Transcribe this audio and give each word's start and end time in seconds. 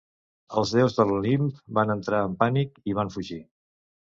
Els 0.61 0.71
déus 0.77 0.95
de 0.99 1.05
l'Olimp 1.09 1.45
van 1.81 1.93
entrar 1.97 2.25
en 2.31 2.35
pànic 2.43 2.83
i 2.93 2.99
van 3.03 3.17
fugir. 3.19 3.39